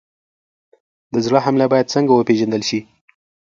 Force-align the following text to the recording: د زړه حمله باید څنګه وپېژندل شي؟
د 1.13 1.15
زړه 1.25 1.39
حمله 1.45 1.65
باید 1.73 1.91
څنګه 1.93 2.11
وپېژندل 2.13 2.61
شي؟ 2.69 2.79